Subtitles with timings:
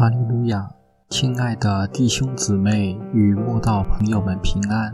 [0.00, 0.66] 哈利路亚！
[1.10, 4.90] 亲爱的弟兄姊妹与慕道朋友们平安。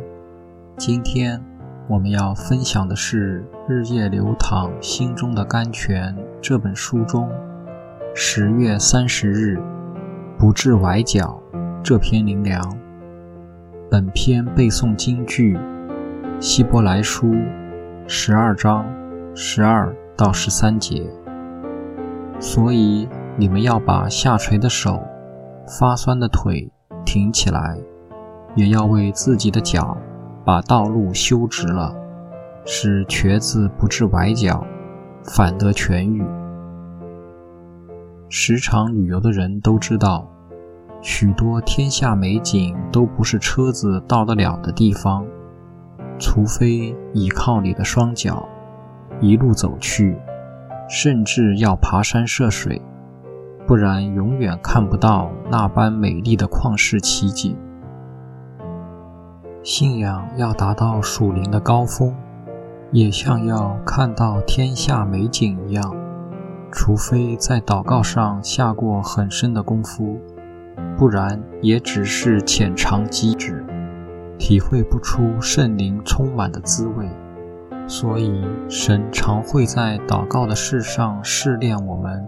[0.76, 1.40] 今天
[1.86, 3.40] 我们要分享的是
[3.72, 6.12] 《日夜流淌心中的甘泉》
[6.42, 7.30] 这本书中
[8.16, 9.62] 十月三十日
[10.36, 11.40] 不致崴脚
[11.84, 12.60] 这篇灵粮。
[13.88, 15.56] 本篇背诵京剧
[16.40, 17.28] 《希伯来书》
[18.08, 18.84] 十二章
[19.36, 21.08] 十二到十三节。
[22.40, 23.08] 所以
[23.38, 25.02] 你们要把下垂的手。
[25.80, 26.70] 发酸的腿
[27.04, 27.76] 挺起来，
[28.54, 29.96] 也要为自己的脚
[30.44, 31.92] 把道路修直了，
[32.64, 34.64] 使瘸子不致崴脚，
[35.24, 36.24] 反得痊愈。
[38.28, 40.24] 时常旅游的人都知道，
[41.02, 45.26] 许多天下美景都不是车子到得了的地方，
[46.16, 48.48] 除非倚靠你的双脚
[49.20, 50.16] 一路走去，
[50.88, 52.80] 甚至要爬山涉水。
[53.66, 57.56] 不然，永远看不到那般美丽的旷世奇景。
[59.64, 62.14] 信仰要达到属灵的高峰，
[62.92, 65.96] 也像要看到天下美景一样，
[66.70, 70.16] 除非在祷告上下过很深的功夫，
[70.96, 73.66] 不然也只是浅尝即止，
[74.38, 77.08] 体会不出圣灵充满的滋味。
[77.88, 82.24] 所以，神常会在祷告的事上试炼我们。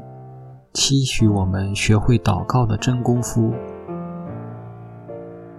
[0.79, 3.53] 期许我们学会祷告的真功夫。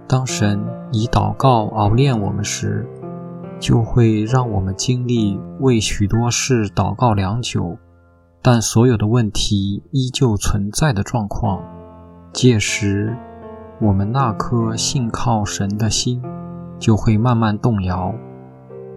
[0.08, 2.88] 当神以祷告熬炼我们时，
[3.60, 7.78] 就会让我们经历为许多事祷告良久，
[8.42, 11.62] 但所有的问题依旧存在的状况。
[12.32, 13.14] 届时，
[13.82, 16.24] 我们那颗信靠神的心
[16.80, 18.16] 就会慢慢动摇，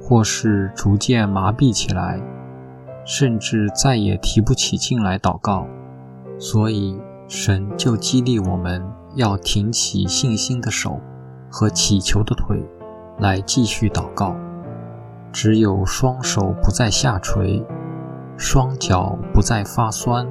[0.00, 2.22] 或是逐渐麻痹起来，
[3.04, 5.66] 甚至再也提不起劲来祷告。
[6.42, 8.82] 所以，神就激励我们
[9.14, 10.98] 要挺起信心的手
[11.48, 12.60] 和祈求的腿，
[13.20, 14.34] 来继续祷告。
[15.32, 17.64] 只有双手不再下垂，
[18.36, 20.26] 双脚不再发酸，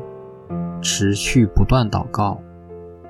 [0.81, 2.41] 持续不断祷告，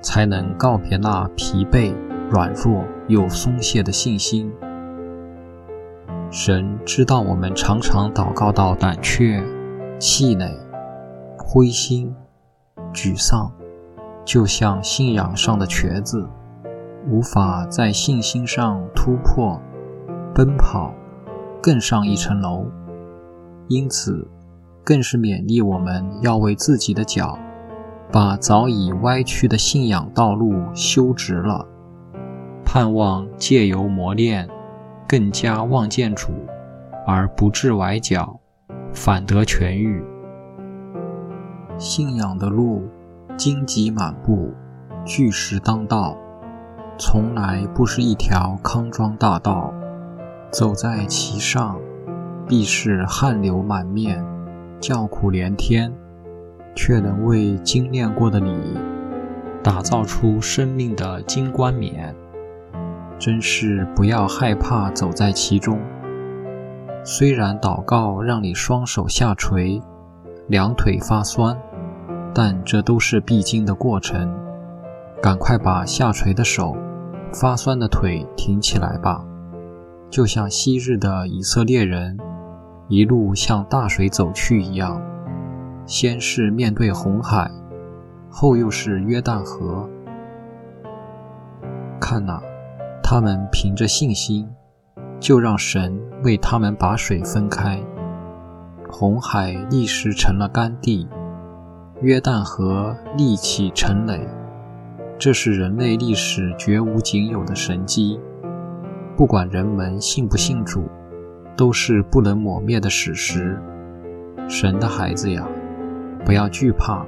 [0.04, 1.96] 才能告别那疲惫、
[2.30, 4.54] 软弱又松懈的信心。
[6.30, 9.44] 神知道我们常常祷告到胆怯、
[9.98, 10.56] 气馁、
[11.36, 12.16] 灰心。
[12.94, 13.52] 沮丧，
[14.26, 16.28] 就像信仰上的瘸子，
[17.08, 19.60] 无法在信心上突破、
[20.34, 20.94] 奔跑，
[21.62, 22.66] 更上一层楼。
[23.68, 24.28] 因此，
[24.84, 27.38] 更是勉励我们要为自己的脚，
[28.12, 31.66] 把早已歪曲的信仰道路修直了，
[32.66, 34.50] 盼望借由磨练，
[35.08, 36.32] 更加望见主，
[37.08, 38.40] 而不致崴脚，
[38.94, 40.04] 反得痊愈。
[41.78, 42.84] 信仰的路，
[43.38, 44.54] 荆棘满布，
[45.06, 46.16] 巨石当道，
[46.98, 49.74] 从来不是一条康庄大道。
[50.52, 51.80] 走在其上，
[52.48, 54.24] 必是汗流满面，
[54.80, 55.94] 叫苦连天，
[56.76, 58.78] 却能为精炼过的你，
[59.64, 62.14] 打造出生命的金冠冕。
[63.18, 65.80] 真是不要害怕走在其中。
[67.04, 69.82] 虽然祷告让你双手下垂，
[70.52, 71.58] 两腿发酸。
[72.34, 74.30] 但这都是必经的过程，
[75.22, 76.76] 赶快把下垂的手、
[77.34, 79.26] 发酸的腿挺起来吧，
[80.10, 82.18] 就像昔日的以色列人
[82.90, 85.02] 一路向大水走去一样。
[85.86, 87.50] 先是面对红海，
[88.30, 89.90] 后又是约旦河。
[92.00, 92.42] 看呐，
[93.02, 94.50] 他们凭着信心，
[95.18, 97.82] 就让神为他们把水分开，
[98.92, 101.08] 红海立时成了干地。
[102.02, 104.28] 约旦河立起成垒，
[105.18, 108.20] 这是人类历史绝无仅有的神迹。
[109.16, 110.90] 不管人们信不信主，
[111.56, 113.60] 都是不能抹灭的史实。
[114.48, 115.48] 神的孩子呀，
[116.26, 117.06] 不要惧怕，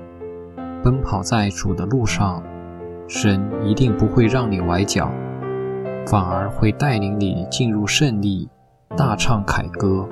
[0.83, 2.41] 奔跑在主的路上，
[3.07, 5.11] 神一定不会让你崴脚，
[6.05, 8.47] 反而会带领你进入胜利，
[8.95, 10.07] 大唱凯歌。